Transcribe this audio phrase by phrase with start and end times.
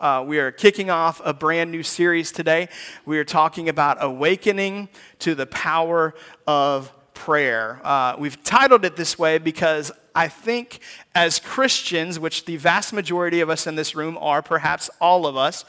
[0.00, 2.68] uh, we are kicking off a brand new series today.
[3.04, 4.88] We are talking about awakening
[5.20, 6.14] to the power
[6.46, 7.80] of prayer.
[7.84, 10.80] Uh, we've titled it this way because I think
[11.14, 15.36] as Christians, which the vast majority of us in this room are, perhaps all of
[15.36, 15.64] us,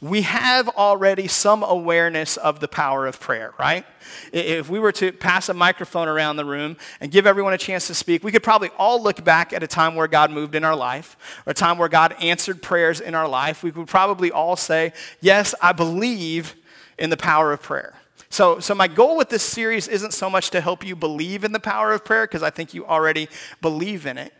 [0.00, 3.86] we have already some awareness of the power of prayer, right?
[4.32, 7.86] If we were to pass a microphone around the room and give everyone a chance
[7.86, 10.64] to speak, we could probably all look back at a time where God moved in
[10.64, 11.16] our life,
[11.46, 13.62] or a time where God answered prayers in our life.
[13.62, 16.54] We could probably all say, Yes, I believe
[16.98, 17.94] in the power of prayer.
[18.28, 21.52] So, so my goal with this series isn't so much to help you believe in
[21.52, 23.28] the power of prayer, because I think you already
[23.60, 24.32] believe in it.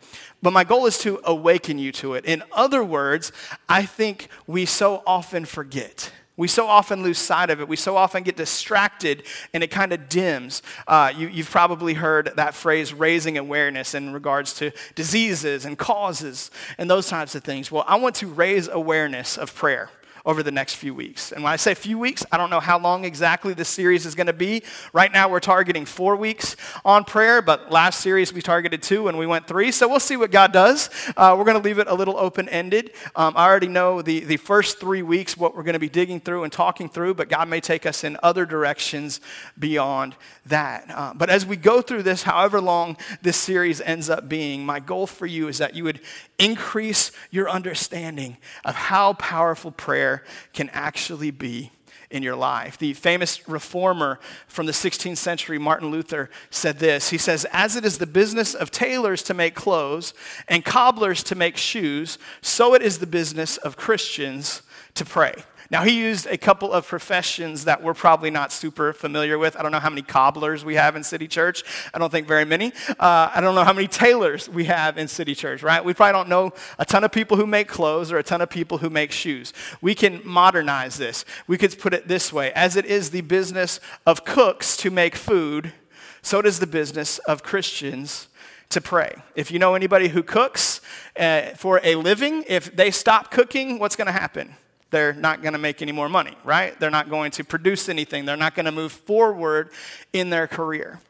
[0.43, 2.25] But my goal is to awaken you to it.
[2.25, 3.33] In other words,
[3.69, 6.13] I think we so often forget.
[6.37, 7.69] We so often lose sight of it.
[7.69, 9.23] We so often get distracted
[9.55, 10.61] and it kind of dims.
[10.87, 16.51] Uh, you, you've probably heard that phrase, raising awareness, in regards to diseases and causes
[16.77, 17.73] and those types of things.
[17.73, 19.89] Well, I want to raise awareness of prayer
[20.27, 21.31] over the next few weeks.
[21.31, 24.17] And when I say few weeks, I don't know how long exactly this series is
[24.17, 24.65] going to be.
[24.93, 29.17] Right now, we're targeting four weeks on prayer, but last series we targeted two and
[29.17, 29.71] we went three.
[29.71, 30.91] So we'll see what God does.
[31.17, 32.91] Uh, we're going to leave it a little open ended.
[33.15, 36.19] Um, I already know the, the first three weeks what we're going to be digging
[36.19, 39.21] through and talking through, but God may take us in other directions
[39.57, 40.91] beyond that.
[40.93, 44.81] Uh, but as we go through this, however long this series ends up being, my
[44.81, 46.01] goal for you is that you would
[46.39, 50.16] increase your understanding of how powerful prayer
[50.53, 51.73] can actually be
[52.11, 52.79] in your life.
[52.79, 57.11] The famous reformer from the 16th century, Martin Luther, said this.
[57.11, 60.15] He says, As it is the business of tailors to make clothes
[60.49, 64.63] and cobblers to make shoes, so it is the business of Christians
[64.95, 65.35] to pray.
[65.71, 69.57] Now, he used a couple of professions that we're probably not super familiar with.
[69.57, 71.65] I don't know how many cobblers we have in City Church.
[71.93, 72.73] I don't think very many.
[72.89, 75.85] Uh, I don't know how many tailors we have in City Church, right?
[75.85, 78.49] We probably don't know a ton of people who make clothes or a ton of
[78.49, 79.53] people who make shoes.
[79.81, 81.25] We can modernize this.
[81.47, 85.17] We could put it this way as it is the business of cooks to make
[85.17, 85.73] food,
[86.23, 88.29] so is the business of Christians
[88.71, 89.15] to pray.
[89.35, 90.81] If you know anybody who cooks
[91.19, 94.55] uh, for a living, if they stop cooking, what's going to happen?
[94.97, 96.79] They're not going to make any more money, right?
[96.81, 98.25] They're not going to produce anything.
[98.25, 99.69] They're not going to move forward
[100.15, 101.01] in their career.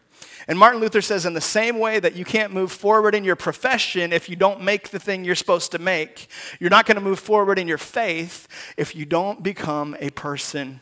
[0.48, 3.36] And Martin Luther says, in the same way that you can't move forward in your
[3.36, 6.26] profession if you don't make the thing you're supposed to make,
[6.58, 10.80] you're not going to move forward in your faith if you don't become a person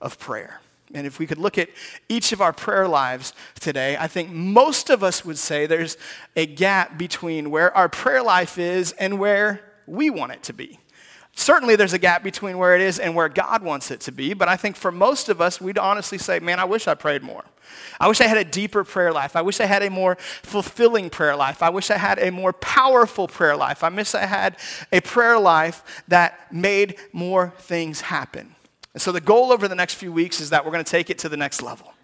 [0.00, 0.62] of prayer.
[0.94, 1.68] And if we could look at
[2.08, 5.98] each of our prayer lives today, I think most of us would say there's
[6.34, 10.78] a gap between where our prayer life is and where we want it to be.
[11.38, 14.34] Certainly, there's a gap between where it is and where God wants it to be,
[14.34, 17.22] but I think for most of us, we'd honestly say, man, I wish I prayed
[17.22, 17.44] more.
[18.00, 19.36] I wish I had a deeper prayer life.
[19.36, 21.62] I wish I had a more fulfilling prayer life.
[21.62, 23.84] I wish I had a more powerful prayer life.
[23.84, 24.56] I wish I had
[24.92, 28.56] a prayer life that made more things happen.
[28.92, 31.08] And so, the goal over the next few weeks is that we're going to take
[31.08, 31.94] it to the next level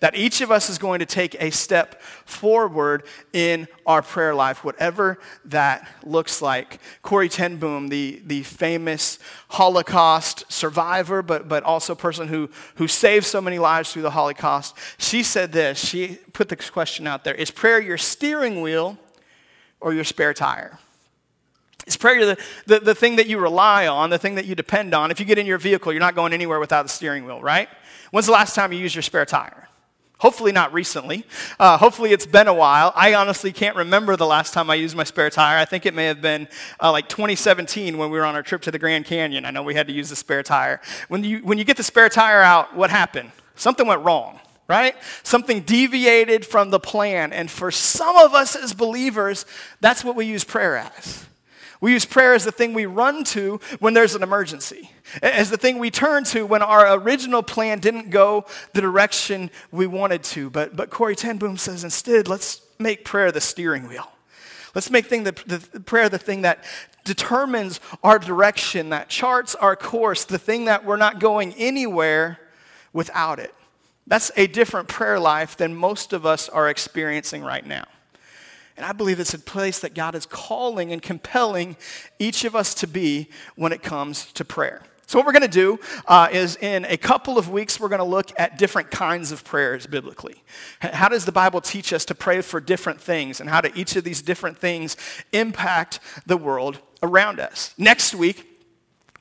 [0.00, 4.64] that each of us is going to take a step forward in our prayer life,
[4.64, 6.80] whatever that looks like.
[7.02, 13.26] Corrie ten Boom, the, the famous Holocaust survivor, but, but also person who, who saved
[13.26, 15.78] so many lives through the Holocaust, she said this.
[15.78, 18.98] She put the question out there Is prayer your steering wheel
[19.80, 20.78] or your spare tire?
[21.86, 24.94] Is prayer the, the, the thing that you rely on, the thing that you depend
[24.94, 25.10] on?
[25.10, 27.68] If you get in your vehicle, you're not going anywhere without the steering wheel, right?
[28.14, 29.68] When's the last time you used your spare tire?
[30.18, 31.26] Hopefully, not recently.
[31.58, 32.92] Uh, hopefully, it's been a while.
[32.94, 35.58] I honestly can't remember the last time I used my spare tire.
[35.58, 36.46] I think it may have been
[36.80, 39.44] uh, like 2017 when we were on our trip to the Grand Canyon.
[39.44, 40.80] I know we had to use the spare tire.
[41.08, 43.32] When you, when you get the spare tire out, what happened?
[43.56, 44.96] Something went wrong right?
[45.22, 47.34] Something deviated from the plan.
[47.34, 49.44] And for some of us as believers,
[49.82, 51.26] that's what we use prayer as.
[51.80, 54.90] We use prayer as the thing we run to when there's an emergency,
[55.22, 59.86] as the thing we turn to when our original plan didn't go the direction we
[59.86, 60.50] wanted to.
[60.50, 64.10] But, but Corrie ten Boom says instead, let's make prayer the steering wheel.
[64.74, 66.64] Let's make thing the, the prayer the thing that
[67.04, 72.40] determines our direction, that charts our course, the thing that we're not going anywhere
[72.92, 73.54] without it.
[74.06, 77.84] That's a different prayer life than most of us are experiencing right now.
[78.76, 81.76] And I believe it's a place that God is calling and compelling
[82.18, 84.82] each of us to be when it comes to prayer.
[85.06, 87.98] So, what we're going to do uh, is in a couple of weeks, we're going
[87.98, 90.42] to look at different kinds of prayers biblically.
[90.80, 93.96] How does the Bible teach us to pray for different things, and how do each
[93.96, 94.96] of these different things
[95.32, 97.74] impact the world around us?
[97.76, 98.53] Next week,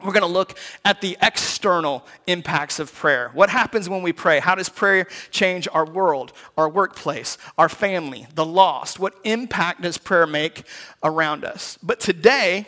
[0.03, 3.31] we're going to look at the external impacts of prayer.
[3.33, 4.39] What happens when we pray?
[4.39, 8.99] How does prayer change our world, our workplace, our family, the lost?
[8.99, 10.63] What impact does prayer make
[11.03, 11.77] around us?
[11.81, 12.67] But today,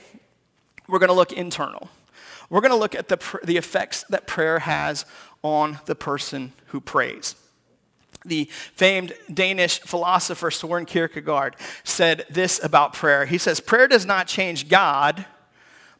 [0.88, 1.90] we're going to look internal.
[2.50, 5.06] we're going to look at the, the effects that prayer has
[5.42, 7.36] on the person who prays.
[8.24, 13.26] The famed Danish philosopher Soren Kierkegaard said this about prayer.
[13.26, 15.26] He says, Prayer does not change God,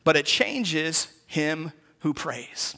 [0.04, 2.76] but it changes him who prays.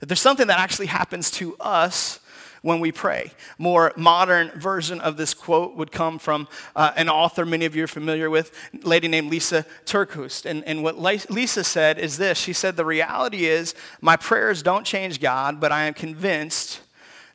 [0.00, 2.20] That there's something that actually happens to us
[2.62, 3.32] when we pray.
[3.58, 7.84] More modern version of this quote would come from uh, an author many of you
[7.84, 10.46] are familiar with, a lady named Lisa TerKeurst.
[10.46, 14.84] And, and what Lisa said is this She said, The reality is, my prayers don't
[14.84, 16.80] change God, but I am convinced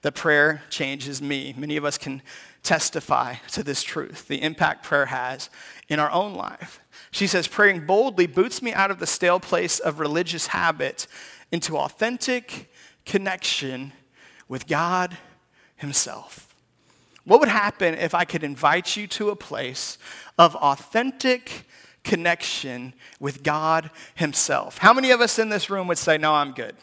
[0.02, 1.54] that prayer changes me.
[1.58, 2.22] Many of us can
[2.64, 5.50] testify to this truth, the impact prayer has
[5.88, 6.80] in our own life.
[7.10, 11.08] She says, praying boldly boots me out of the stale place of religious habit
[11.52, 12.72] into authentic
[13.06, 13.94] connection
[14.48, 15.18] with God
[15.78, 16.54] Himself.
[17.24, 19.98] What would happen if I could invite you to a place
[20.38, 21.68] of authentic
[22.04, 24.78] connection with God Himself?
[24.78, 26.76] How many of us in this room would say, No, I'm good?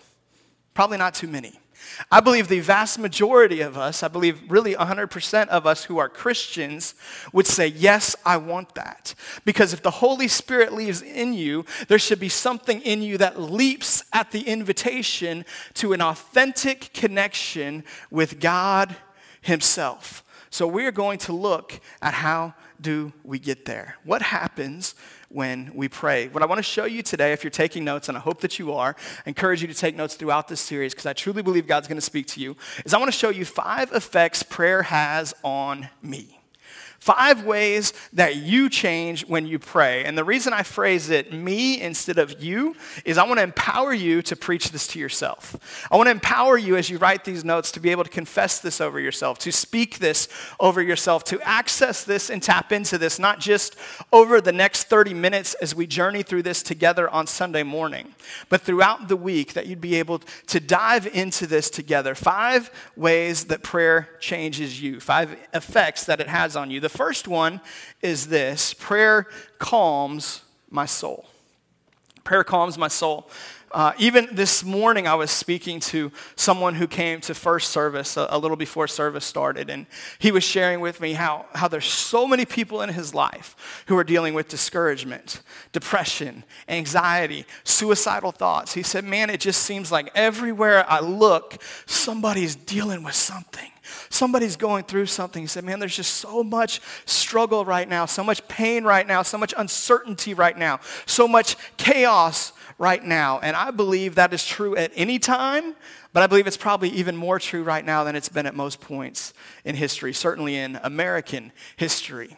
[0.75, 1.59] Probably not too many.
[2.11, 6.09] I believe the vast majority of us, I believe really 100% of us who are
[6.09, 6.95] Christians,
[7.33, 9.15] would say, Yes, I want that.
[9.45, 13.41] Because if the Holy Spirit lives in you, there should be something in you that
[13.41, 15.45] leaps at the invitation
[15.75, 18.97] to an authentic connection with God
[19.41, 20.25] Himself.
[20.51, 23.97] So we're going to look at how do we get there?
[24.05, 24.95] What happens
[25.29, 26.29] when we pray.
[26.29, 28.59] What I want to show you today, if you're taking notes, and I hope that
[28.59, 28.97] you are,
[29.27, 31.99] I encourage you to take notes throughout this series because I truly believe God's going
[31.99, 35.89] to speak to you, is I want to show you five effects prayer has on
[36.03, 36.38] me.
[36.99, 40.05] Five ways that you change when you pray.
[40.05, 42.75] And the reason I phrase it me instead of you
[43.05, 45.87] is I want to empower you to preach this to yourself.
[45.93, 48.59] I want to empower you as you write these notes to be able to confess
[48.59, 50.29] this over yourself, to speak this
[50.59, 53.77] over yourself, to access this and tap into this, not just
[54.13, 58.13] over the next 30 minutes as we journey through this together on Sunday morning,
[58.49, 60.19] but throughout the week that you'd be able
[60.49, 62.17] to dive into this together.
[62.17, 66.81] Five ways that prayer changes you, five effects that it has on you.
[66.81, 67.61] The first one
[68.03, 69.27] is this prayer
[69.59, 71.27] calms my soul.
[72.25, 73.31] Prayer calms my soul.
[73.71, 78.27] Uh, even this morning, I was speaking to someone who came to first service a,
[78.31, 79.87] a, little before service started, and
[80.19, 83.97] he was sharing with me how, how there's so many people in his life who
[83.99, 85.43] are dealing with discouragement,
[85.73, 88.73] depression, anxiety, suicidal thoughts.
[88.73, 93.71] He said, Man, it just seems like everywhere I look, somebody's dealing with something.
[94.11, 95.43] Somebody's going through something.
[95.43, 99.23] He said, Man, there's just so much struggle right now, so much pain right now,
[99.23, 103.41] so much uncertainty right now, so much chaos right now.
[103.41, 105.75] And I believe that is true at any time,
[106.13, 108.81] but I believe it's probably even more true right now than it's been at most
[108.81, 112.37] points in history, certainly in American history.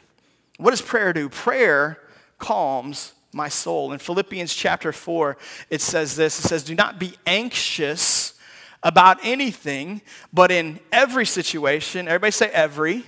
[0.58, 1.28] What does prayer do?
[1.28, 2.00] Prayer
[2.38, 3.92] calms my soul.
[3.92, 5.36] In Philippians chapter 4,
[5.70, 8.34] it says this it says, Do not be anxious
[8.82, 10.00] about anything,
[10.32, 13.04] but in every situation, everybody say every.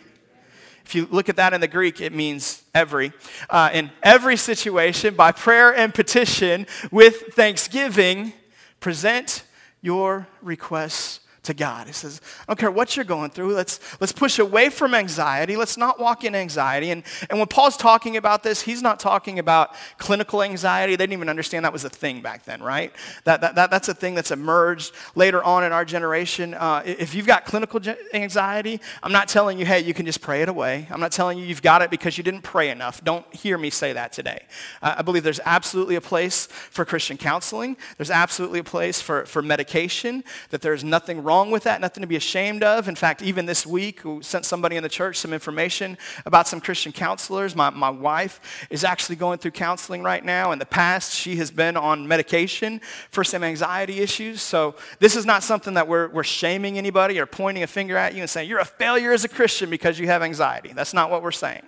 [0.84, 3.12] If you look at that in the Greek, it means every.
[3.48, 8.32] Uh, in every situation, by prayer and petition, with thanksgiving,
[8.80, 9.44] present
[9.80, 11.88] your requests to God.
[11.88, 13.54] He says, I don't care what you're going through.
[13.54, 15.56] Let's, let's push away from anxiety.
[15.56, 16.92] Let's not walk in anxiety.
[16.92, 20.92] And, and when Paul's talking about this, he's not talking about clinical anxiety.
[20.92, 22.92] They didn't even understand that was a thing back then, right?
[23.24, 26.54] That, that, that that's a thing that's emerged later on in our generation.
[26.54, 27.80] Uh, if you've got clinical
[28.14, 30.86] anxiety, I'm not telling you, hey, you can just pray it away.
[30.90, 33.02] I'm not telling you you've got it because you didn't pray enough.
[33.02, 34.44] Don't hear me say that today.
[34.80, 37.76] Uh, I believe there's absolutely a place for Christian counseling.
[37.96, 42.02] There's absolutely a place for, for medication, that there's nothing wrong wrong with that, nothing
[42.02, 42.88] to be ashamed of.
[42.88, 45.96] In fact, even this week, we sent somebody in the church some information
[46.26, 47.56] about some Christian counselors.
[47.56, 50.52] My, my wife is actually going through counseling right now.
[50.52, 54.42] In the past, she has been on medication for some anxiety issues.
[54.42, 58.12] So this is not something that we're, we're shaming anybody or pointing a finger at
[58.14, 60.74] you and saying, you're a failure as a Christian because you have anxiety.
[60.74, 61.62] That's not what we're saying.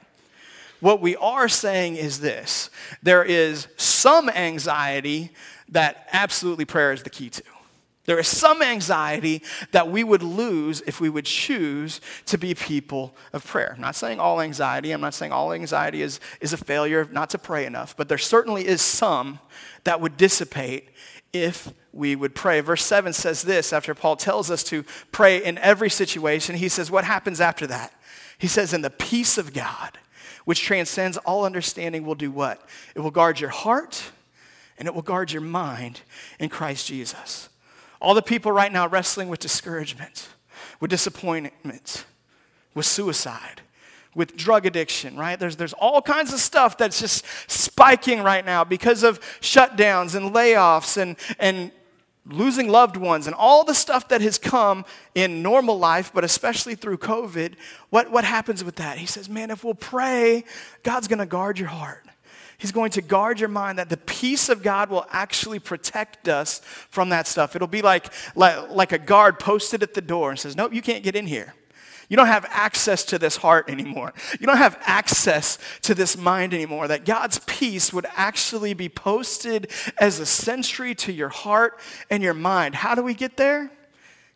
[0.81, 2.69] What we are saying is this
[3.03, 5.31] there is some anxiety
[5.71, 7.54] that absolutely prayer is the key to.
[8.07, 9.43] There is some anxiety
[9.73, 13.73] that we would lose if we would choose to be people of prayer.
[13.75, 17.31] I'm not saying all anxiety, I'm not saying all anxiety is, is a failure not
[17.31, 19.39] to pray enough, but there certainly is some
[19.85, 20.91] that would dissipate
[21.33, 22.61] if we would pray.
[22.61, 26.57] Verse 7 says this after Paul tells us to pray in every situation.
[26.57, 27.93] He says, What happens after that?
[28.37, 29.99] He says, In the peace of God,
[30.45, 32.69] which transcends all understanding, will do what?
[32.95, 34.11] It will guard your heart
[34.79, 36.03] and it will guard your mind
[36.39, 37.49] in Christ Jesus.
[38.05, 40.29] All the people right now wrestling with discouragement,
[40.79, 42.05] with disappointment,
[42.75, 43.63] with suicide,
[44.15, 45.41] with drug addiction, right?
[45.41, 50.35] There's, there's all kinds of stuff that's just spiking right now because of shutdowns and
[50.35, 51.73] layoffs and, and
[52.27, 54.85] losing loved ones and all the stuff that has come
[55.15, 57.55] in normal life, but especially through COVID.
[57.89, 58.99] What, what happens with that?
[58.99, 60.45] He says, man, if we'll pray,
[60.83, 62.04] God's going to guard your heart.
[62.65, 66.61] He's going to guard your mind that the peace of God will actually protect us
[66.89, 67.55] from that stuff.
[67.55, 70.81] It'll be like, like, like a guard posted at the door and says, Nope, you
[70.81, 71.53] can't get in here.
[72.09, 74.15] You don't have access to this heart anymore.
[74.41, 76.89] You don't have access to this mind anymore.
[76.89, 81.79] That God's peace would actually be posted as a sentry to your heart
[82.09, 82.77] and your mind.
[82.77, 83.71] How do we get there?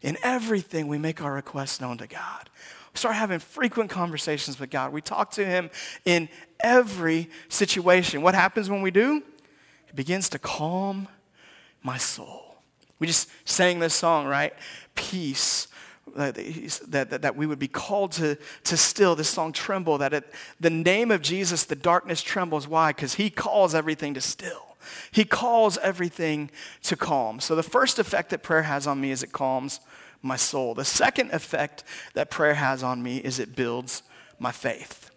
[0.02, 2.50] In everything, we make our requests known to God.
[2.98, 4.92] Start having frequent conversations with God.
[4.92, 5.70] We talk to Him
[6.04, 6.28] in
[6.60, 8.22] every situation.
[8.22, 9.22] What happens when we do?
[9.88, 11.06] It begins to calm
[11.82, 12.56] my soul.
[12.98, 14.52] We just sang this song, right?
[14.96, 15.68] Peace
[16.16, 16.34] that,
[16.88, 20.70] that, that we would be called to, to still this song tremble that it, the
[20.70, 24.76] name of jesus the darkness trembles why because he calls everything to still
[25.10, 26.50] he calls everything
[26.82, 29.80] to calm so the first effect that prayer has on me is it calms
[30.22, 31.84] my soul the second effect
[32.14, 34.02] that prayer has on me is it builds
[34.38, 35.08] my faith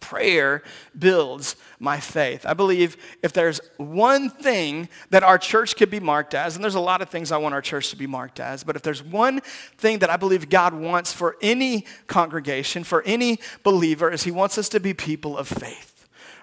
[0.00, 0.62] prayer
[0.96, 2.46] builds my faith.
[2.46, 6.74] I believe if there's one thing that our church could be marked as, and there's
[6.74, 9.02] a lot of things I want our church to be marked as, but if there's
[9.02, 9.40] one
[9.78, 14.58] thing that I believe God wants for any congregation, for any believer, is He wants
[14.58, 15.92] us to be people of faith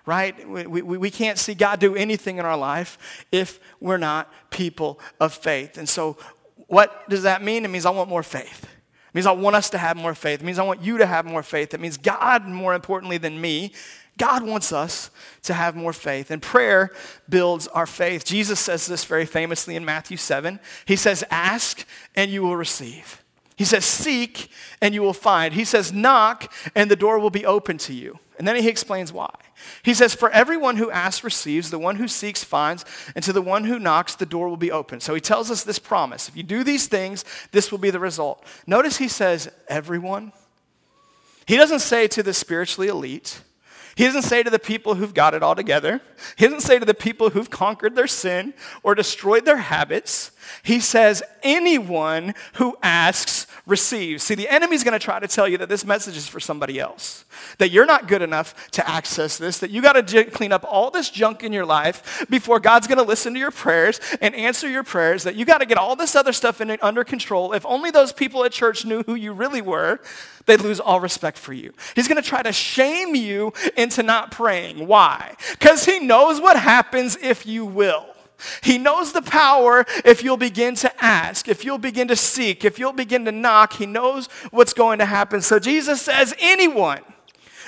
[0.05, 0.49] right?
[0.49, 4.99] We, we, we, can't see God do anything in our life if we're not people
[5.17, 5.77] of faith.
[5.77, 6.17] And so,
[6.67, 7.65] what does that mean?
[7.65, 8.63] It means I want more faith.
[8.63, 10.41] It means I want us to have more faith.
[10.41, 11.73] It means I want you to have more faith.
[11.73, 13.73] It means God, more importantly than me,
[14.17, 15.09] God wants us
[15.43, 16.29] to have more faith.
[16.29, 16.91] And prayer
[17.27, 18.25] builds our faith.
[18.25, 20.59] Jesus says this very famously in Matthew 7.
[20.85, 23.23] He says, Ask and you will receive.
[23.55, 24.49] He says, Seek
[24.81, 25.53] and you will find.
[25.53, 28.19] He says, Knock and the door will be open to you.
[28.37, 29.33] And then he explains why.
[29.83, 32.85] He says, For everyone who asks receives, the one who seeks finds,
[33.15, 34.99] and to the one who knocks, the door will be open.
[34.99, 36.27] So he tells us this promise.
[36.27, 38.43] If you do these things, this will be the result.
[38.65, 40.31] Notice he says, Everyone.
[41.45, 43.41] He doesn't say to the spiritually elite,
[43.95, 46.01] he doesn't say to the people who've got it all together.
[46.35, 50.31] He doesn't say to the people who've conquered their sin or destroyed their habits.
[50.63, 54.23] He says, anyone who asks receives.
[54.23, 56.79] See, the enemy's going to try to tell you that this message is for somebody
[56.79, 57.23] else,
[57.59, 60.65] that you're not good enough to access this, that you got to j- clean up
[60.67, 64.35] all this junk in your life before God's going to listen to your prayers and
[64.35, 67.53] answer your prayers, that you got to get all this other stuff in, under control.
[67.53, 70.01] If only those people at church knew who you really were,
[70.45, 71.73] they'd lose all respect for you.
[71.95, 74.87] He's going to try to shame you into not praying.
[74.87, 75.35] Why?
[75.51, 78.12] Because he knows what happens if you will.
[78.61, 82.79] He knows the power if you'll begin to ask, if you'll begin to seek, if
[82.79, 83.73] you'll begin to knock.
[83.73, 85.41] He knows what's going to happen.
[85.41, 87.01] So Jesus says, anyone.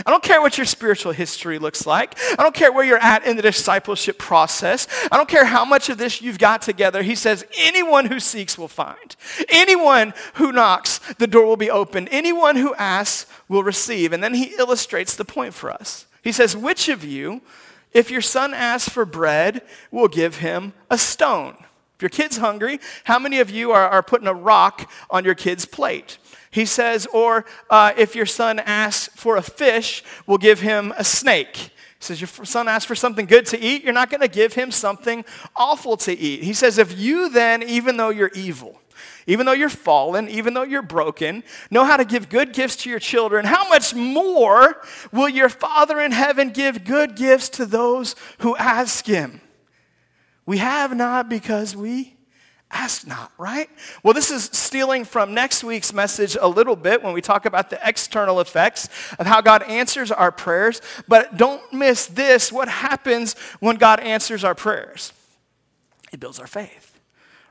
[0.06, 2.18] I don't care what your spiritual history looks like.
[2.38, 4.90] I don't care where you're at in the discipleship process.
[5.10, 7.02] I don't care how much of this you've got together.
[7.02, 9.16] He says, anyone who seeks will find.
[9.48, 12.10] Anyone who knocks, the door will be opened.
[12.12, 14.12] Anyone who asks will receive.
[14.12, 16.08] And then he illustrates the point for us.
[16.22, 17.42] He says, which of you
[17.96, 21.56] if your son asks for bread, we'll give him a stone.
[21.96, 25.34] If your kid's hungry, how many of you are, are putting a rock on your
[25.34, 26.18] kid's plate?
[26.52, 31.06] He says, or uh, if your son asks for a fish, we'll give him a
[31.06, 31.56] snake.
[31.56, 34.54] He says, Your son asks for something good to eat, you're not going to give
[34.54, 35.24] him something
[35.56, 36.44] awful to eat.
[36.44, 38.82] He says, If you then, even though you're evil,
[39.28, 42.90] even though you're fallen, even though you're broken, know how to give good gifts to
[42.90, 48.16] your children, how much more will your Father in heaven give good gifts to those
[48.40, 49.42] who ask him?
[50.46, 52.16] We have not because we
[52.70, 53.70] ask not, right?
[54.04, 57.72] Well, this is stealing from next week's message a little bit when we talk about
[57.72, 60.82] the external effects of how God answers our prayers.
[61.08, 65.14] But don't miss this what happens when God answers our prayers?
[66.12, 66.85] It builds our faith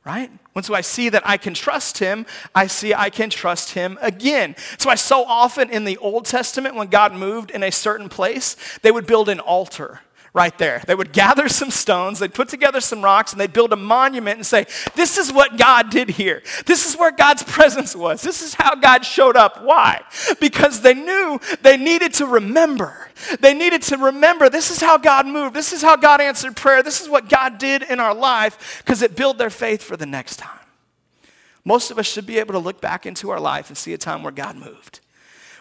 [0.04, 0.30] right?
[0.54, 4.54] Once I see that I can trust him, I see I can trust him again.
[4.78, 8.56] So I so often in the Old Testament, when God moved in a certain place,
[8.82, 10.00] they would build an altar
[10.34, 10.82] right there.
[10.84, 14.36] They would gather some stones, they'd put together some rocks, and they'd build a monument
[14.38, 16.42] and say, This is what God did here.
[16.66, 18.20] This is where God's presence was.
[18.20, 19.62] This is how God showed up.
[19.62, 20.02] Why?
[20.40, 23.08] Because they knew they needed to remember.
[23.40, 25.54] They needed to remember this is how God moved.
[25.54, 26.82] This is how God answered prayer.
[26.82, 30.06] This is what God did in our life because it built their faith for the
[30.06, 30.50] next time.
[31.64, 33.98] Most of us should be able to look back into our life and see a
[33.98, 35.00] time where God moved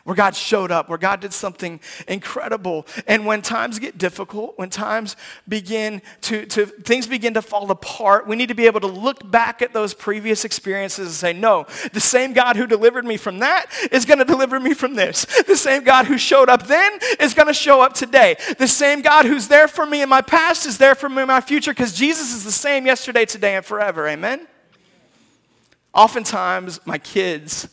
[0.03, 2.85] where God showed up, where God did something incredible.
[3.07, 5.15] And when times get difficult, when times
[5.47, 9.29] begin to, to, things begin to fall apart, we need to be able to look
[9.31, 13.39] back at those previous experiences and say, no, the same God who delivered me from
[13.39, 15.25] that is going to deliver me from this.
[15.43, 18.35] The same God who showed up then is going to show up today.
[18.57, 21.27] The same God who's there for me in my past is there for me in
[21.29, 24.07] my future because Jesus is the same yesterday, today, and forever.
[24.07, 24.47] Amen?
[25.93, 27.69] Oftentimes, my kids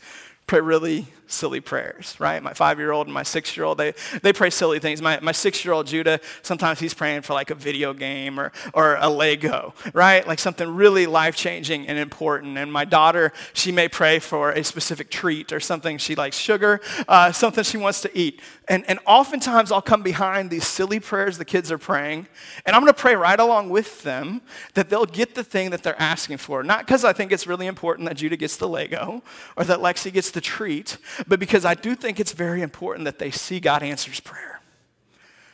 [0.46, 2.42] pray really silly prayers, right?
[2.42, 5.00] My five year old and my six year old, they, they pray silly things.
[5.00, 8.52] My, my six year old Judah, sometimes he's praying for like a video game or,
[8.74, 10.26] or a Lego, right?
[10.26, 12.58] Like something really life changing and important.
[12.58, 16.80] And my daughter, she may pray for a specific treat or something she likes sugar,
[17.08, 18.40] uh, something she wants to eat.
[18.68, 22.28] And, and oftentimes I'll come behind these silly prayers the kids are praying,
[22.64, 24.42] and I'm going to pray right along with them
[24.74, 26.62] that they'll get the thing that they're asking for.
[26.62, 29.22] Not because I think it's really important that Judah gets the Lego
[29.56, 33.18] or that Lexi gets the treat, but because I do think it's very important that
[33.18, 34.60] they see God answers prayer.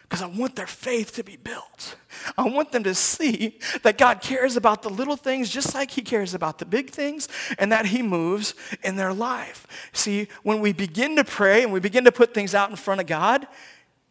[0.08, 1.96] Because I want their faith to be built.
[2.38, 6.02] I want them to see that God cares about the little things just like He
[6.02, 8.54] cares about the big things and that He moves
[8.84, 9.66] in their life.
[9.92, 13.00] See, when we begin to pray and we begin to put things out in front
[13.00, 13.48] of God,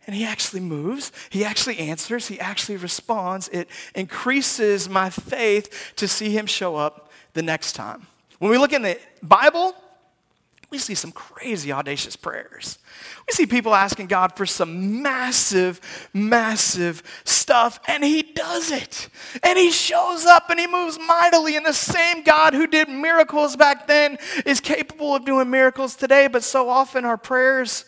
[0.07, 3.47] and he actually moves, he actually answers, he actually responds.
[3.49, 8.05] It increases my faith to see him show up the next time.
[8.37, 9.73] When we look in the Bible,
[10.69, 12.79] we see some crazy, audacious prayers.
[13.27, 19.09] We see people asking God for some massive, massive stuff, and He does it.
[19.43, 21.55] And He shows up and He moves mightily.
[21.55, 26.27] And the same God who did miracles back then is capable of doing miracles today,
[26.27, 27.85] but so often our prayers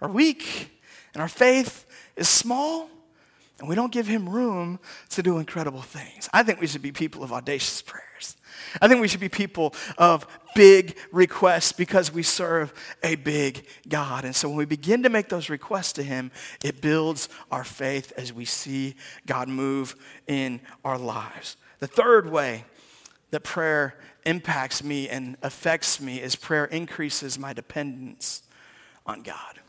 [0.00, 0.70] are weak
[1.14, 2.88] and our faith is small,
[3.58, 4.78] and we don't give Him room
[5.10, 6.28] to do incredible things.
[6.32, 8.36] I think we should be people of audacious prayers.
[8.80, 14.24] I think we should be people of big requests because we serve a big God.
[14.24, 16.30] And so when we begin to make those requests to Him,
[16.62, 21.56] it builds our faith as we see God move in our lives.
[21.78, 22.64] The third way
[23.30, 28.42] that prayer impacts me and affects me is prayer increases my dependence
[29.06, 29.60] on God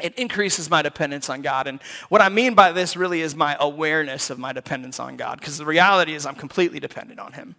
[0.00, 1.66] it increases my dependence on God.
[1.66, 5.38] And what I mean by this really is my awareness of my dependence on God,
[5.38, 7.54] because the reality is I'm completely dependent on Him.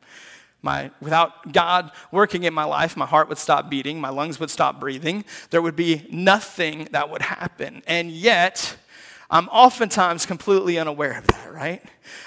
[0.66, 4.50] My, without God working in my life, my heart would stop beating, my lungs would
[4.50, 5.24] stop breathing.
[5.52, 7.84] There would be nothing that would happen.
[7.86, 8.76] And yet,
[9.30, 11.84] I'm oftentimes completely unaware of that, right?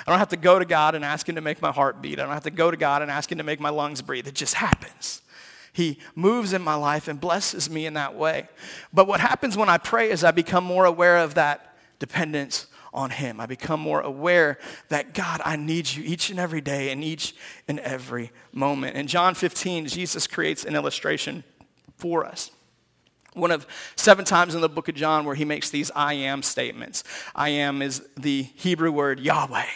[0.06, 2.20] I don't have to go to God and ask Him to make my heart beat.
[2.20, 4.28] I don't have to go to God and ask Him to make my lungs breathe.
[4.28, 5.20] It just happens.
[5.72, 8.48] He moves in my life and blesses me in that way.
[8.92, 13.10] But what happens when I pray is I become more aware of that dependence on
[13.10, 13.40] Him.
[13.40, 17.34] I become more aware that God, I need you each and every day and each
[17.66, 18.96] and every moment.
[18.96, 21.44] In John 15, Jesus creates an illustration
[21.96, 22.50] for us.
[23.34, 26.42] One of seven times in the book of John where he makes these I am
[26.42, 27.04] statements.
[27.34, 29.66] I am is the Hebrew word Yahweh.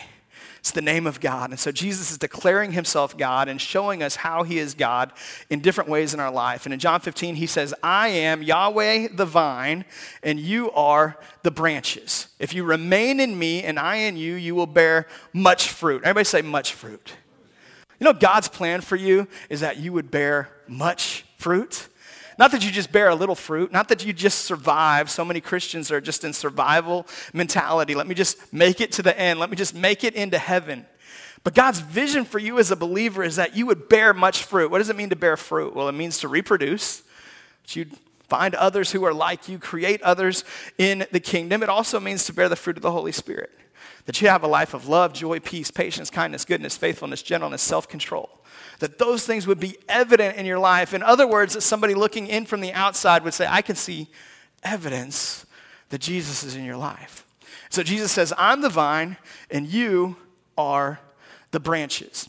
[0.62, 1.50] It's the name of God.
[1.50, 5.10] And so Jesus is declaring himself God and showing us how he is God
[5.50, 6.66] in different ways in our life.
[6.66, 9.84] And in John 15, he says, I am Yahweh the vine,
[10.22, 12.28] and you are the branches.
[12.38, 16.02] If you remain in me and I in you, you will bear much fruit.
[16.04, 17.14] Everybody say much fruit.
[17.98, 21.88] You know, God's plan for you is that you would bear much fruit.
[22.38, 25.10] Not that you just bear a little fruit, not that you just survive.
[25.10, 27.94] So many Christians are just in survival mentality.
[27.94, 30.86] Let me just make it to the end, let me just make it into heaven.
[31.44, 34.70] But God's vision for you as a believer is that you would bear much fruit.
[34.70, 35.74] What does it mean to bear fruit?
[35.74, 37.02] Well, it means to reproduce,
[37.62, 37.96] that you'd
[38.28, 40.44] find others who are like you, create others
[40.78, 41.62] in the kingdom.
[41.62, 43.50] It also means to bear the fruit of the Holy Spirit,
[44.06, 47.88] that you have a life of love, joy, peace, patience, kindness, goodness, faithfulness, gentleness, self
[47.88, 48.41] control
[48.82, 50.92] that those things would be evident in your life.
[50.92, 54.08] In other words, that somebody looking in from the outside would say, I can see
[54.64, 55.46] evidence
[55.90, 57.24] that Jesus is in your life.
[57.70, 59.18] So Jesus says, I'm the vine,
[59.52, 60.16] and you
[60.58, 60.98] are
[61.52, 62.28] the branches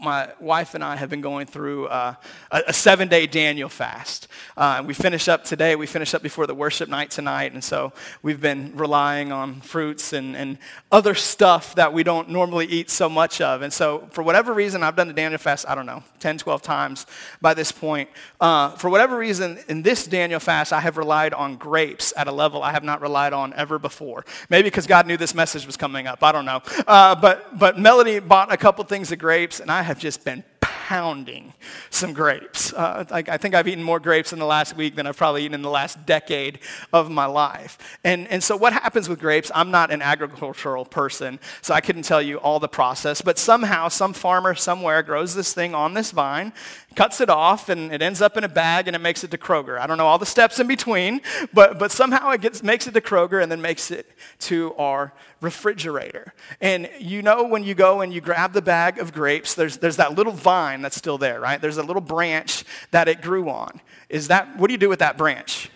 [0.00, 2.14] my wife and I have been going through uh,
[2.50, 4.28] a, a seven day Daniel fast.
[4.56, 7.92] Uh, we finish up today, we finish up before the worship night tonight, and so
[8.22, 10.58] we've been relying on fruits and, and
[10.92, 13.62] other stuff that we don't normally eat so much of.
[13.62, 16.62] And so, for whatever reason, I've done the Daniel fast, I don't know, 10, 12
[16.62, 17.06] times
[17.40, 18.08] by this point.
[18.40, 22.32] Uh, for whatever reason, in this Daniel fast, I have relied on grapes at a
[22.32, 24.24] level I have not relied on ever before.
[24.48, 26.62] Maybe because God knew this message was coming up, I don't know.
[26.86, 30.44] Uh, but, but Melody bought a couple things of grapes, and I have just been
[30.60, 31.54] pounding
[31.88, 32.72] some grapes.
[32.74, 35.44] Uh, I, I, think I've eaten more grapes in the last week than I've probably
[35.44, 36.58] eaten in the last decade
[36.92, 37.98] of my life.
[38.04, 39.50] And, and so, what happens with grapes?
[39.54, 43.88] I'm not an agricultural person, so I couldn't tell you all the process, but somehow,
[43.88, 46.52] some farmer somewhere grows this thing on this vine,
[46.98, 49.38] cuts it off, and it ends up in a bag and it makes it to
[49.38, 49.78] Kroger.
[49.78, 51.20] I don't know all the steps in between,
[51.54, 55.12] but, but somehow it gets, makes it to Kroger and then makes it to our
[55.40, 56.34] refrigerator.
[56.60, 59.98] And you know when you go and you grab the bag of grapes, there's, there's
[59.98, 61.60] that little vine that's still there, right?
[61.60, 63.80] There's a little branch that it grew on.
[64.08, 65.70] Is that, what do you do with that branch?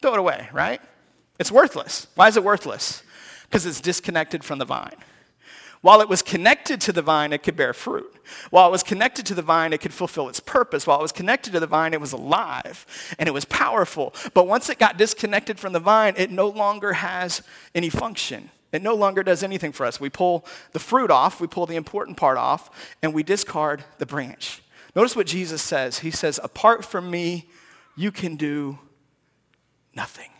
[0.00, 0.80] Throw it away, right?
[1.40, 2.06] It's worthless.
[2.14, 3.02] Why is it worthless?
[3.48, 4.94] Because it's disconnected from the vine.
[5.86, 8.12] While it was connected to the vine, it could bear fruit.
[8.50, 10.84] While it was connected to the vine, it could fulfill its purpose.
[10.84, 12.84] While it was connected to the vine, it was alive
[13.20, 14.12] and it was powerful.
[14.34, 17.40] But once it got disconnected from the vine, it no longer has
[17.72, 18.50] any function.
[18.72, 20.00] It no longer does anything for us.
[20.00, 22.68] We pull the fruit off, we pull the important part off,
[23.00, 24.62] and we discard the branch.
[24.96, 26.00] Notice what Jesus says.
[26.00, 27.48] He says, Apart from me,
[27.94, 28.80] you can do
[29.94, 30.30] nothing.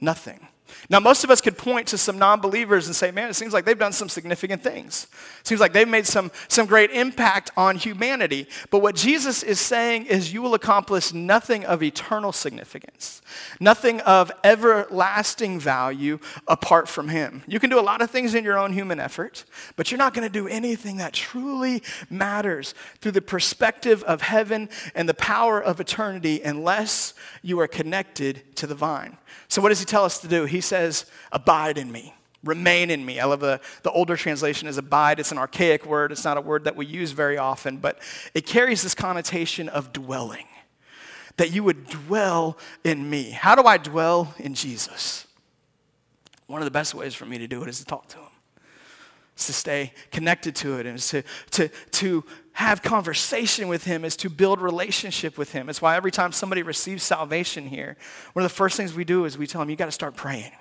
[0.00, 0.46] Nothing.
[0.90, 3.52] Now, most of us could point to some non believers and say, man, it seems
[3.52, 5.06] like they've done some significant things.
[5.40, 8.46] It seems like they've made some, some great impact on humanity.
[8.70, 13.22] But what Jesus is saying is, you will accomplish nothing of eternal significance,
[13.60, 17.42] nothing of everlasting value apart from Him.
[17.46, 19.44] You can do a lot of things in your own human effort,
[19.76, 24.68] but you're not going to do anything that truly matters through the perspective of heaven
[24.94, 29.16] and the power of eternity unless you are connected to the vine.
[29.48, 30.44] So, what does he tell us to do?
[30.44, 33.20] He says, Abide in me, remain in me.
[33.20, 35.20] I love the, the older translation is abide.
[35.20, 37.98] It's an archaic word, it's not a word that we use very often, but
[38.34, 40.46] it carries this connotation of dwelling.
[41.36, 43.30] That you would dwell in me.
[43.30, 45.26] How do I dwell in Jesus?
[46.46, 48.23] One of the best ways for me to do it is to talk to him.
[49.34, 54.16] It's to stay connected to it and to, to, to have conversation with him is
[54.18, 55.68] to build relationship with him.
[55.68, 57.96] It's why every time somebody receives salvation here,
[58.32, 60.14] one of the first things we do is we tell them, you got to start
[60.14, 60.52] praying.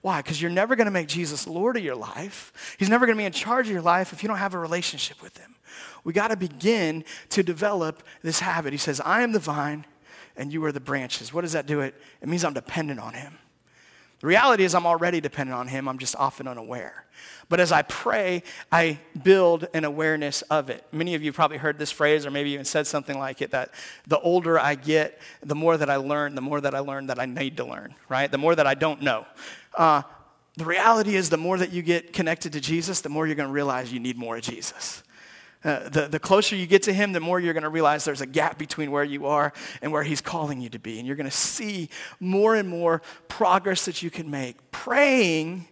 [0.00, 0.22] Why?
[0.22, 2.76] Because you're never going to make Jesus Lord of your life.
[2.78, 4.58] He's never going to be in charge of your life if you don't have a
[4.58, 5.56] relationship with him.
[6.02, 8.72] We got to begin to develop this habit.
[8.72, 9.84] He says, I am the vine
[10.34, 11.34] and you are the branches.
[11.34, 11.80] What does that do?
[11.80, 13.38] It, it means I'm dependent on him.
[14.20, 17.04] The reality is, I'm already dependent on Him, I'm just often unaware.
[17.48, 20.84] But as I pray, I build an awareness of it.
[20.92, 23.70] Many of you probably heard this phrase, or maybe even said something like it that
[24.06, 27.18] the older I get, the more that I learn, the more that I learn that
[27.18, 28.30] I need to learn, right?
[28.30, 29.26] The more that I don't know.
[29.76, 30.02] Uh,
[30.56, 33.48] the reality is, the more that you get connected to Jesus, the more you're going
[33.48, 35.02] to realize you need more of Jesus.
[35.64, 38.20] Uh, the, the closer you get to him, the more you're going to realize there's
[38.20, 40.98] a gap between where you are and where he's calling you to be.
[40.98, 41.88] And you're going to see
[42.20, 44.70] more and more progress that you can make.
[44.70, 45.66] Praying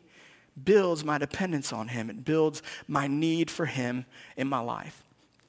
[0.62, 5.02] builds my dependence on him, it builds my need for him in my life.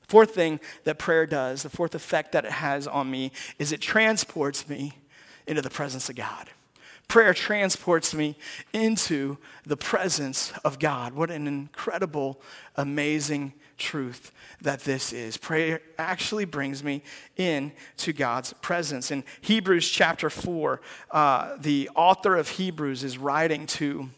[0.08, 3.82] Fourth thing that prayer does, the fourth effect that it has on me, is it
[3.82, 4.93] transports me
[5.46, 6.50] into the presence of God.
[7.08, 8.38] Prayer transports me
[8.74, 11.13] into the presence of God.
[11.13, 12.41] What an incredible,
[12.76, 15.38] amazing truth that this is.
[15.38, 17.02] Prayer actually brings me
[17.38, 19.12] in to God's presence.
[19.12, 24.10] In Hebrews chapter 4, uh, the author of Hebrews is writing to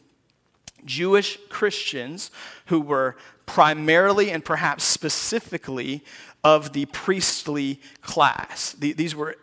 [0.86, 2.32] Jewish Christians
[2.68, 3.16] who were
[3.46, 6.04] primarily and perhaps specifically
[6.44, 8.74] of the priestly class.
[8.74, 9.36] These were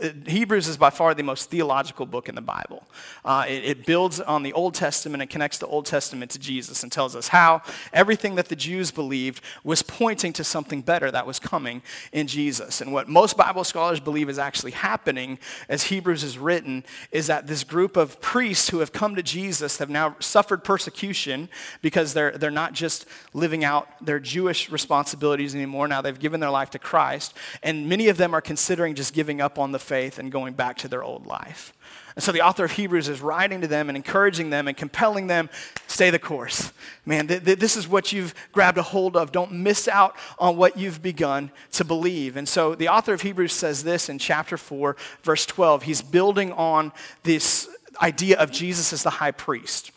[0.00, 2.82] Hebrews is by far the most theological book in the Bible.
[3.26, 6.82] Uh, it, it, builds on the Old Testament and connects the Old Testament to Jesus
[6.82, 7.60] and tells us how
[7.92, 12.80] everything that the Jews believed was pointing to something better that was coming in Jesus.
[12.80, 17.46] And what most Bible scholars believe is actually happening as Hebrews is written is that
[17.46, 21.50] this group of priests who have come to Jesus have now suffered persecution
[21.82, 25.86] because they're, they're not just living out their Jewish responsibilities anymore.
[25.86, 27.34] Now they've given their life to Christ.
[27.62, 30.78] And many of them are considering just giving up on the faith and going back
[30.78, 31.72] to their old life.
[32.14, 35.28] And so the author of Hebrews is writing to them and encouraging them and compelling
[35.28, 35.48] them
[35.86, 36.72] stay the course.
[37.06, 39.32] Man, th- th- this is what you've grabbed a hold of.
[39.32, 42.36] Don't miss out on what you've begun to believe.
[42.36, 45.84] And so the author of Hebrews says this in chapter 4, verse 12.
[45.84, 46.92] He's building on
[47.22, 47.68] this
[48.02, 49.90] idea of Jesus as the high priest.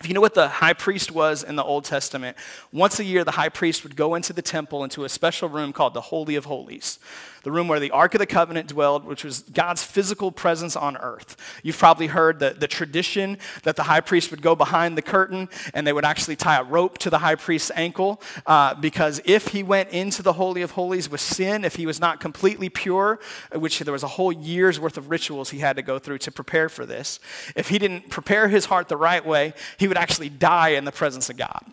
[0.00, 2.36] If you know what the high priest was in the Old Testament,
[2.70, 5.72] once a year the high priest would go into the temple into a special room
[5.72, 6.98] called the Holy of Holies
[7.46, 10.96] the room where the Ark of the Covenant dwelled, which was God's physical presence on
[10.96, 11.36] earth.
[11.62, 15.48] You've probably heard the, the tradition that the high priest would go behind the curtain
[15.72, 19.46] and they would actually tie a rope to the high priest's ankle uh, because if
[19.46, 23.20] he went into the Holy of Holies with sin, if he was not completely pure,
[23.54, 26.32] which there was a whole year's worth of rituals he had to go through to
[26.32, 27.20] prepare for this,
[27.54, 30.90] if he didn't prepare his heart the right way, he would actually die in the
[30.90, 31.64] presence of God.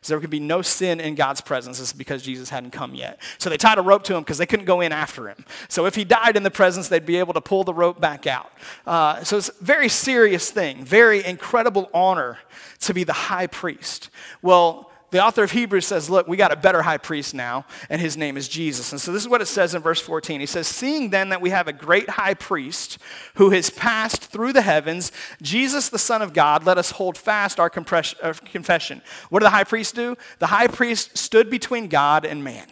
[0.00, 1.80] So there could be no sin in God's presence.
[1.80, 3.20] Is because Jesus hadn't come yet.
[3.38, 5.44] So they tied a rope to him because they couldn't go in after him.
[5.68, 8.26] So if he died in the presence, they'd be able to pull the rope back
[8.26, 8.52] out.
[8.86, 12.38] Uh, so it's a very serious thing, very incredible honor
[12.80, 14.10] to be the high priest.
[14.42, 18.00] Well, the author of Hebrews says, Look, we got a better high priest now, and
[18.00, 18.92] his name is Jesus.
[18.92, 20.40] And so this is what it says in verse 14.
[20.40, 22.98] He says, Seeing then that we have a great high priest
[23.34, 27.58] who has passed through the heavens, Jesus, the Son of God, let us hold fast
[27.58, 29.02] our uh, confession.
[29.30, 30.16] What did the high priest do?
[30.38, 32.66] The high priest stood between God and man.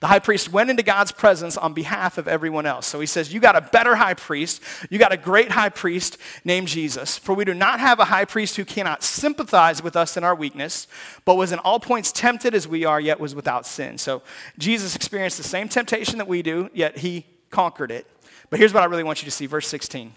[0.00, 2.86] The high priest went into God's presence on behalf of everyone else.
[2.86, 4.62] So he says, You got a better high priest.
[4.88, 7.18] You got a great high priest named Jesus.
[7.18, 10.34] For we do not have a high priest who cannot sympathize with us in our
[10.34, 10.88] weakness,
[11.26, 13.98] but was in all points tempted as we are, yet was without sin.
[13.98, 14.22] So
[14.58, 18.06] Jesus experienced the same temptation that we do, yet he conquered it.
[18.48, 20.14] But here's what I really want you to see verse 16.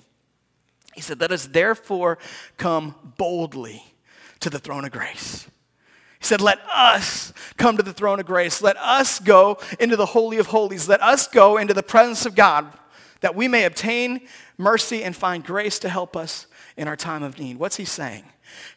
[0.94, 2.20] He said, Let us therefore
[2.56, 3.84] come boldly
[4.40, 5.50] to the throne of grace
[6.24, 8.62] he said, Let us come to the throne of grace.
[8.62, 10.88] Let us go into the Holy of Holies.
[10.88, 12.72] Let us go into the presence of God
[13.20, 14.22] that we may obtain
[14.58, 17.58] mercy and find grace to help us in our time of need.
[17.58, 18.24] What's he saying?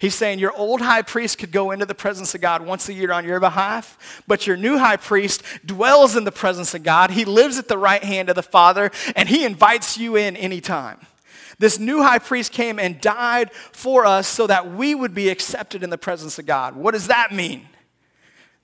[0.01, 2.93] He's saying your old high priest could go into the presence of God once a
[2.93, 7.13] year on your behalf, but your new high priest dwells in the presence of God.
[7.13, 10.99] He lives at the right hand of the Father, and he invites you in anytime.
[11.59, 15.83] This new high priest came and died for us so that we would be accepted
[15.83, 16.77] in the presence of God.
[16.77, 17.69] What does that mean?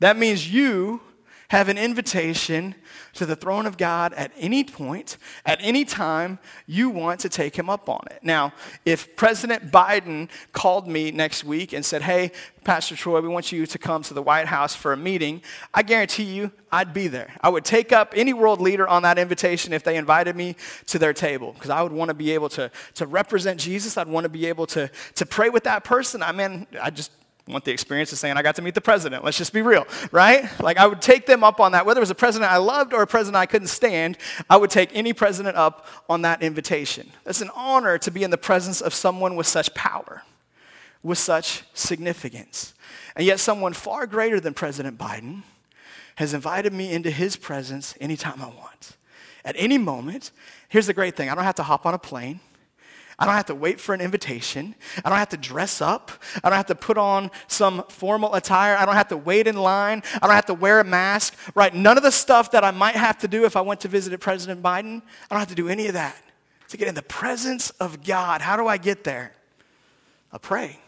[0.01, 1.01] That means you
[1.49, 2.75] have an invitation
[3.15, 7.57] to the throne of God at any point, at any time you want to take
[7.57, 8.21] him up on it.
[8.23, 8.53] Now,
[8.85, 12.33] if President Biden called me next week and said, Hey,
[12.65, 15.43] Pastor Troy, we want you to come to the White House for a meeting,
[15.75, 17.35] I guarantee you I'd be there.
[17.41, 20.99] I would take up any world leader on that invitation if they invited me to
[20.99, 23.97] their table because I would want to be able to, to represent Jesus.
[23.97, 26.23] I'd want to be able to, to pray with that person.
[26.23, 27.11] I mean, I just
[27.49, 29.25] want the experience of saying I got to meet the president.
[29.25, 30.49] Let's just be real, right?
[30.61, 31.85] Like I would take them up on that.
[31.85, 34.17] Whether it was a president I loved or a president I couldn't stand,
[34.49, 37.11] I would take any president up on that invitation.
[37.27, 40.23] It's an honor to be in the presence of someone with such power,
[41.03, 42.75] with such significance.
[43.17, 45.43] And yet someone far greater than President Biden
[46.17, 48.97] has invited me into his presence anytime I want.
[49.45, 50.31] At any moment,
[50.69, 51.29] here's the great thing.
[51.29, 52.41] I don't have to hop on a plane.
[53.23, 54.75] I don't have to wait for an invitation.
[55.05, 56.11] I don't have to dress up.
[56.43, 58.75] I don't have to put on some formal attire.
[58.77, 60.03] I don't have to wait in line.
[60.21, 61.73] I don't have to wear a mask, right?
[61.73, 64.19] None of the stuff that I might have to do if I went to visit
[64.19, 66.17] President Biden, I don't have to do any of that.
[66.71, 69.35] To get in the presence of God, how do I get there?
[70.33, 70.81] I pray.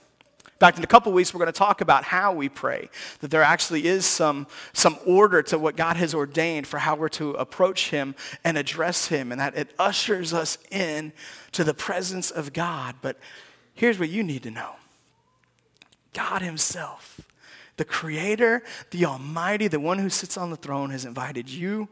[0.55, 2.88] In fact, in a couple weeks, we're going to talk about how we pray,
[3.19, 7.09] that there actually is some, some order to what God has ordained for how we're
[7.11, 8.14] to approach Him
[8.45, 11.12] and address Him, and that it ushers us in
[11.53, 12.95] to the presence of God.
[13.03, 13.19] But
[13.75, 14.77] here's what you need to know
[16.12, 17.21] God Himself,
[17.77, 18.62] the Creator,
[18.93, 21.88] the Almighty, the one who sits on the throne, has invited you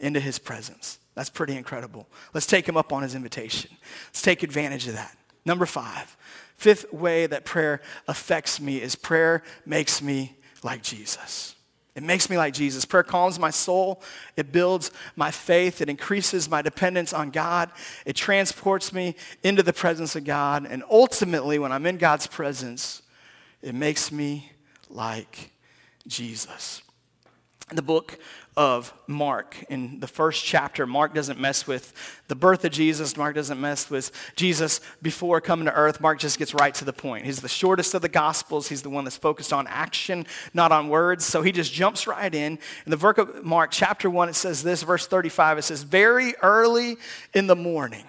[0.00, 0.98] into His presence.
[1.14, 2.08] That's pretty incredible.
[2.34, 3.70] Let's take Him up on His invitation,
[4.08, 5.16] let's take advantage of that.
[5.44, 6.16] Number five,
[6.60, 11.54] Fifth way that prayer affects me is prayer makes me like Jesus.
[11.94, 12.84] It makes me like Jesus.
[12.84, 14.02] Prayer calms my soul.
[14.36, 15.80] It builds my faith.
[15.80, 17.70] It increases my dependence on God.
[18.04, 20.66] It transports me into the presence of God.
[20.68, 23.00] And ultimately, when I'm in God's presence,
[23.62, 24.52] it makes me
[24.90, 25.52] like
[26.06, 26.82] Jesus.
[27.72, 28.18] The book
[28.56, 29.56] of Mark.
[29.68, 31.92] In the first chapter, Mark doesn't mess with
[32.26, 33.16] the birth of Jesus.
[33.16, 36.00] Mark doesn't mess with Jesus before coming to earth.
[36.00, 37.24] Mark just gets right to the point.
[37.24, 38.68] He's the shortest of the Gospels.
[38.68, 41.24] He's the one that's focused on action, not on words.
[41.24, 42.58] So he just jumps right in.
[42.84, 46.34] In the book of Mark, chapter 1, it says this, verse 35, it says, Very
[46.42, 46.96] early
[47.32, 48.04] in the morning,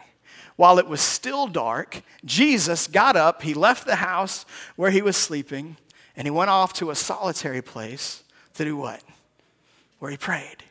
[0.56, 4.46] while it was still dark, Jesus got up, he left the house
[4.76, 5.78] where he was sleeping,
[6.16, 8.24] and he went off to a solitary place
[8.56, 9.02] to do what?
[10.02, 10.64] Where he prayed.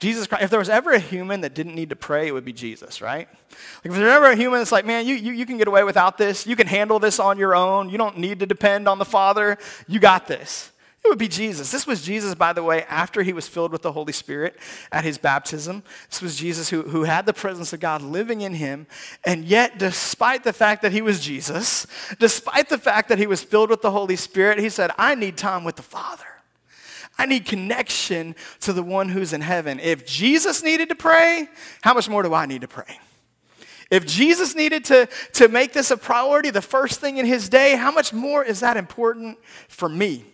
[0.00, 2.44] Jesus Christ, if there was ever a human that didn't need to pray, it would
[2.44, 3.28] be Jesus, right?
[3.28, 5.84] Like if there's ever a human that's like, man, you, you, you can get away
[5.84, 6.46] without this.
[6.46, 7.90] You can handle this on your own.
[7.90, 9.56] You don't need to depend on the Father.
[9.86, 10.72] You got this.
[11.04, 11.70] It would be Jesus.
[11.70, 14.58] This was Jesus, by the way, after he was filled with the Holy Spirit
[14.90, 15.84] at his baptism.
[16.10, 18.88] This was Jesus who, who had the presence of God living in him.
[19.24, 21.86] And yet, despite the fact that he was Jesus,
[22.18, 25.36] despite the fact that he was filled with the Holy Spirit, he said, I need
[25.36, 26.24] time with the Father.
[27.20, 29.78] I need connection to the one who's in heaven.
[29.78, 31.48] If Jesus needed to pray,
[31.82, 32.98] how much more do I need to pray?
[33.90, 37.76] If Jesus needed to, to make this a priority, the first thing in his day,
[37.76, 39.36] how much more is that important
[39.68, 40.24] for me?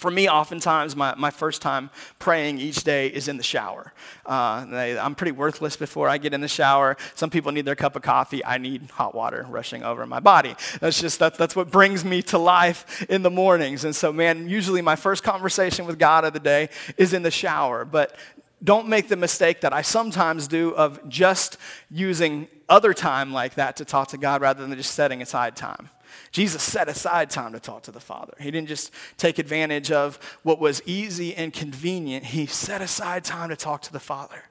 [0.00, 3.92] For me, oftentimes, my, my first time praying each day is in the shower.
[4.24, 6.96] Uh, I'm pretty worthless before I get in the shower.
[7.14, 8.42] Some people need their cup of coffee.
[8.42, 10.56] I need hot water rushing over my body.
[10.80, 13.84] That's just, that's, that's what brings me to life in the mornings.
[13.84, 17.30] And so, man, usually my first conversation with God of the day is in the
[17.30, 17.84] shower.
[17.84, 18.16] But
[18.64, 21.58] don't make the mistake that I sometimes do of just
[21.90, 25.90] using other time like that to talk to God rather than just setting aside time.
[26.32, 28.34] Jesus set aside time to talk to the Father.
[28.38, 33.48] He didn't just take advantage of what was easy and convenient, He set aside time
[33.48, 34.44] to talk to the Father.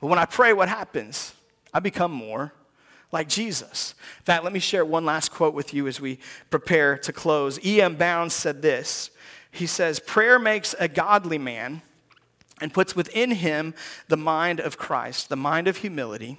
[0.00, 1.34] But when I pray, what happens?
[1.72, 2.52] I become more
[3.12, 3.94] like Jesus.
[4.18, 6.18] In fact, let me share one last quote with you as we
[6.50, 7.64] prepare to close.
[7.64, 7.94] E.M.
[7.94, 9.10] Bounds said this
[9.50, 11.82] He says, Prayer makes a godly man
[12.60, 13.74] and puts within him
[14.08, 16.38] the mind of Christ, the mind of humility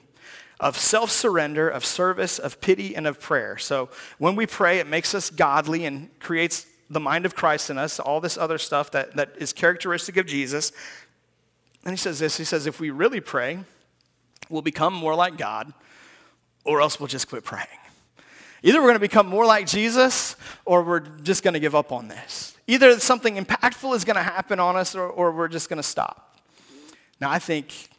[0.60, 3.58] of self surrender, of service, of pity, and of prayer.
[3.58, 7.78] So when we pray, it makes us godly and creates the mind of Christ in
[7.78, 10.72] us, all this other stuff that, that is characteristic of Jesus.
[11.84, 13.60] And he says this He says, if we really pray,
[14.50, 15.74] we'll become more like God,
[16.63, 17.67] or else we'll just quit praying.
[18.63, 21.91] Either we're going to become more like Jesus, or we're just going to give up
[21.91, 22.56] on this.
[22.65, 25.84] Either something impactful is going to happen on us, or, or we're just going to
[25.88, 26.39] stop.
[27.22, 27.89] Now, I think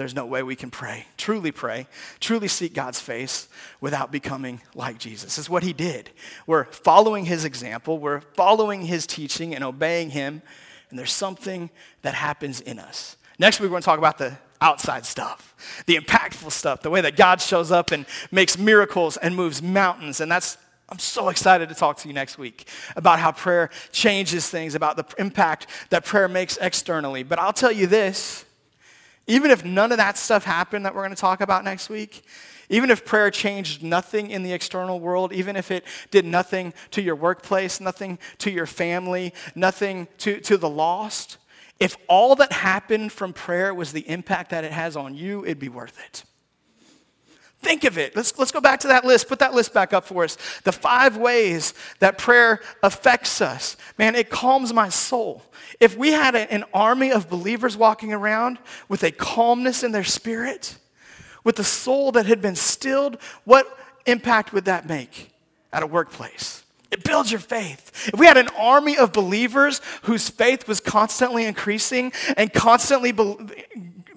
[0.00, 1.86] there's no way we can pray, truly pray,
[2.20, 3.48] truly seek God's face
[3.82, 5.36] without becoming like Jesus.
[5.36, 6.08] It's what he did.
[6.46, 10.40] We're following his example, we're following his teaching and obeying him,
[10.88, 11.68] and there's something
[12.00, 13.18] that happens in us.
[13.38, 17.02] Next week, we're going to talk about the outside stuff, the impactful stuff, the way
[17.02, 20.20] that God shows up and makes miracles and moves mountains.
[20.20, 20.56] And that's
[20.88, 24.96] I'm so excited to talk to you next week about how prayer changes things, about
[24.96, 27.22] the impact that prayer makes externally.
[27.22, 28.44] But I'll tell you this
[29.30, 32.24] even if none of that stuff happened that we're going to talk about next week,
[32.68, 37.00] even if prayer changed nothing in the external world, even if it did nothing to
[37.00, 41.38] your workplace, nothing to your family, nothing to, to the lost,
[41.78, 45.58] if all that happened from prayer was the impact that it has on you, it'd
[45.58, 46.24] be worth it.
[47.62, 48.16] Think of it.
[48.16, 49.28] Let's, let's go back to that list.
[49.28, 50.38] Put that list back up for us.
[50.64, 53.76] The five ways that prayer affects us.
[53.98, 55.42] Man, it calms my soul.
[55.78, 60.04] If we had a, an army of believers walking around with a calmness in their
[60.04, 60.78] spirit,
[61.44, 65.30] with a soul that had been stilled, what impact would that make
[65.70, 66.64] at a workplace?
[66.90, 68.08] It builds your faith.
[68.12, 73.36] If we had an army of believers whose faith was constantly increasing and constantly be-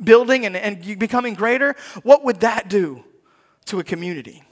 [0.01, 3.03] building and, and becoming greater, what would that do
[3.65, 4.43] to a community?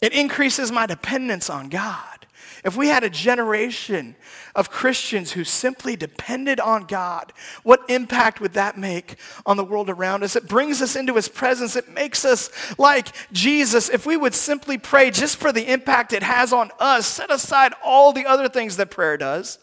[0.00, 2.26] It increases my dependence on God.
[2.62, 4.16] If we had a generation
[4.54, 9.88] of Christians who simply depended on God, what impact would that make on the world
[9.88, 10.36] around us?
[10.36, 11.74] It brings us into His presence.
[11.74, 13.88] It makes us like Jesus.
[13.88, 17.72] If we would simply pray just for the impact it has on us, set aside
[17.82, 19.58] all the other things that prayer does,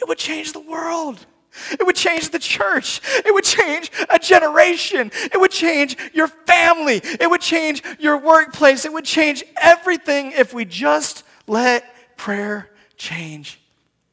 [0.00, 1.26] it would change the world.
[1.72, 3.00] It would change the church.
[3.24, 5.10] It would change a generation.
[5.14, 7.00] It would change your family.
[7.02, 8.84] It would change your workplace.
[8.84, 11.84] It would change everything if we just let
[12.16, 13.60] prayer change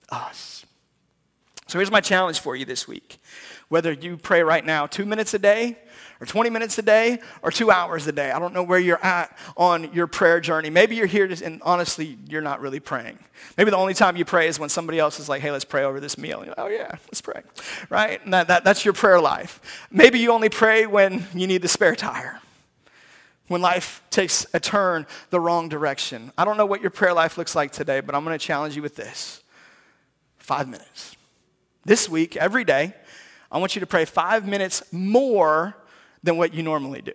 [0.09, 0.65] us.
[1.67, 3.17] So here's my challenge for you this week.
[3.69, 5.77] Whether you pray right now two minutes a day,
[6.19, 8.31] or 20 minutes a day, or two hours a day.
[8.31, 10.69] I don't know where you're at on your prayer journey.
[10.69, 13.19] Maybe you're here and honestly, you're not really praying.
[13.57, 15.83] Maybe the only time you pray is when somebody else is like, hey, let's pray
[15.83, 16.39] over this meal.
[16.39, 17.41] Like, oh, yeah, let's pray.
[17.89, 18.23] Right?
[18.23, 19.87] And that, that, that's your prayer life.
[19.91, 22.39] Maybe you only pray when you need the spare tire
[23.47, 26.31] when life takes a turn the wrong direction.
[26.37, 28.75] I don't know what your prayer life looks like today, but I'm going to challenge
[28.75, 29.43] you with this
[30.37, 31.15] five minutes.
[31.85, 32.93] This week, every day,
[33.51, 35.75] I want you to pray five minutes more
[36.23, 37.13] than what you normally do.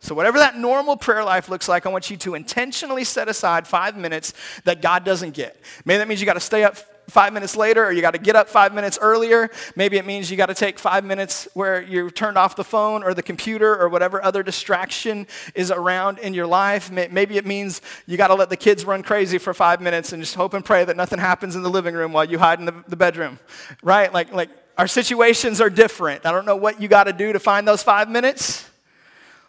[0.00, 3.66] So, whatever that normal prayer life looks like, I want you to intentionally set aside
[3.66, 4.32] five minutes
[4.64, 5.60] that God doesn't get.
[5.84, 6.76] Maybe that means you got to stay up
[7.08, 9.50] five minutes later or you got to get up five minutes earlier.
[9.74, 13.02] Maybe it means you got to take five minutes where you turned off the phone
[13.02, 16.90] or the computer or whatever other distraction is around in your life.
[16.90, 20.22] Maybe it means you got to let the kids run crazy for five minutes and
[20.22, 22.66] just hope and pray that nothing happens in the living room while you hide in
[22.66, 23.38] the, the bedroom,
[23.82, 24.12] right?
[24.12, 26.24] Like, like our situations are different.
[26.24, 28.70] I don't know what you got to do to find those five minutes,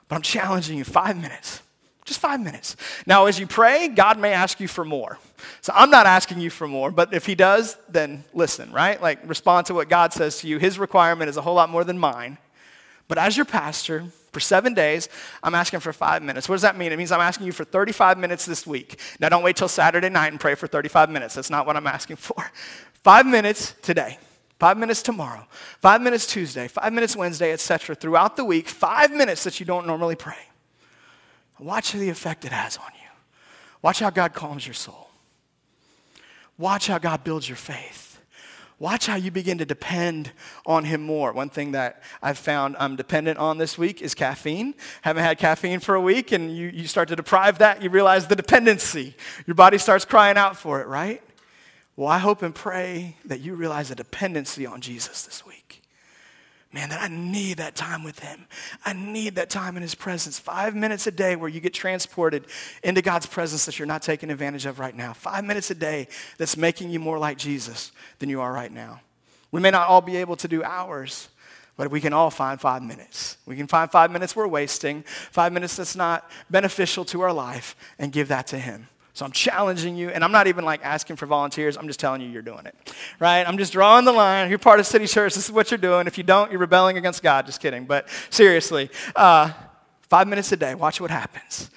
[0.08, 1.62] but I'm challenging you five minutes.
[2.04, 2.76] Just five minutes.
[3.06, 5.20] Now, as you pray, God may ask you for more.
[5.62, 9.00] So I'm not asking you for more, but if He does, then listen, right?
[9.00, 10.58] Like respond to what God says to you.
[10.58, 12.40] His requirement is a whole lot more than mine.
[13.08, 15.10] But as your pastor, for seven days,
[15.42, 16.48] I'm asking for five minutes.
[16.48, 16.92] What does that mean?
[16.92, 19.00] It means I'm asking you for 35 minutes this week.
[19.20, 21.36] Now, don't wait till Saturday night and pray for 35 minutes.
[21.36, 22.52] That's not what I'm asking for.
[23.04, 24.20] Five minutes today.
[24.60, 25.48] Five minutes tomorrow,
[25.80, 27.96] five minutes Tuesday, five minutes Wednesday, etc.
[27.96, 30.50] Throughout the week, five minutes that you don't normally pray.
[31.60, 33.08] Watch the effect it has on you.
[33.82, 35.10] Watch how God calms your soul.
[36.58, 38.06] Watch how God builds your faith.
[38.80, 40.32] watch how you begin to depend
[40.66, 41.34] on him more.
[41.34, 44.74] One thing that I've found I'm dependent on this week is caffeine.
[45.02, 48.28] Haven't had caffeine for a week, and you, you start to deprive that, you realize
[48.28, 49.16] the dependency.
[49.46, 51.22] Your body starts crying out for it, right?
[52.00, 55.84] Well, I hope and pray that you realize the dependency on Jesus this week.
[56.72, 58.46] Man, that I need that time with Him.
[58.86, 60.40] I need that time in His presence.
[60.40, 62.46] Five minutes a day where you get transported
[62.86, 65.12] into God's presence that you're not taking advantage of right now.
[65.12, 69.02] Five minutes a day that's making you more like Jesus than you are right now.
[69.52, 71.28] We may not all be able to do hours,
[71.76, 73.36] but we can all find five minutes.
[73.46, 77.76] We can find five minutes we're wasting, five minutes that's not beneficial to our life,
[77.98, 78.88] and give that to Him.
[79.14, 81.78] So I'm challenging you, and I'm not even like asking for volunteers.
[81.78, 82.76] I'm just telling you you're doing it,
[83.20, 83.44] right?
[83.48, 84.50] I'm just drawing the line.
[84.50, 85.36] You're part of City Church.
[85.36, 86.08] This is what you're doing.
[86.08, 87.46] If you don't, you're rebelling against God.
[87.46, 87.86] Just kidding.
[87.86, 89.52] But seriously, uh,
[90.04, 90.76] five minutes a day.
[90.76, 91.70] Watch what happens.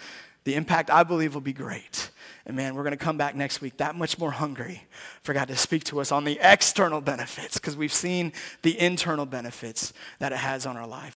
[0.45, 2.11] The impact, I believe, will be great.
[2.45, 4.85] And man, we're going to come back next week that much more hungry
[5.23, 9.27] for God to speak to us on the external benefits because we've seen the internal
[9.27, 11.11] benefits that it has on our life.